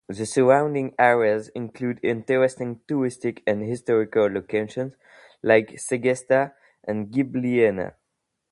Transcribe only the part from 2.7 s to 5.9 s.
touristic and historical locations like